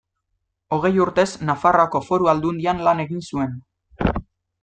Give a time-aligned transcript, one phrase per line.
[0.77, 3.57] Hogei urtez Nafarroako Foru Aldundian lan egin zuen.